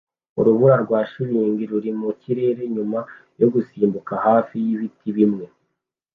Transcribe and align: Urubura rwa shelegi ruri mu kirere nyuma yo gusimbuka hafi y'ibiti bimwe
Urubura 0.39 0.75
rwa 0.83 0.99
shelegi 1.09 1.63
ruri 1.71 1.91
mu 1.99 2.09
kirere 2.21 2.61
nyuma 2.75 2.99
yo 3.39 3.47
gusimbuka 3.53 4.13
hafi 4.25 4.53
y'ibiti 4.65 5.07
bimwe 5.17 5.45